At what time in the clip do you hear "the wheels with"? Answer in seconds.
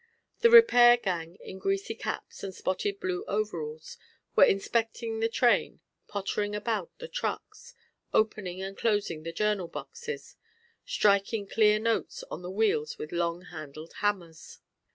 12.41-13.11